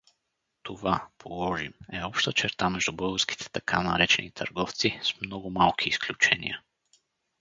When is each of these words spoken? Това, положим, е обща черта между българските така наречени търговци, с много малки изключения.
Това, 0.63 1.07
положим, 1.17 1.73
е 1.93 2.03
обща 2.03 2.33
черта 2.33 2.69
между 2.69 2.93
българските 2.93 3.49
така 3.49 3.83
наречени 3.83 4.31
търговци, 4.31 4.99
с 5.03 5.21
много 5.21 5.49
малки 5.49 5.89
изключения. 5.89 6.61